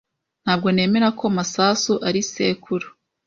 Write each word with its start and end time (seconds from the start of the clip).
Ntabwo 0.43 0.67
nemera 0.75 1.07
ko 1.19 1.25
Masasu 1.37 1.93
ari 2.07 2.21
sekuru. 2.31 2.87